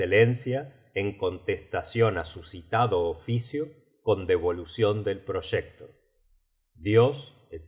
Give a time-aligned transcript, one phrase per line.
[0.93, 3.67] en contestacion a su citado oficio
[4.01, 5.85] con devolucion del Proyecto.
[6.75, 7.59] Dios etc.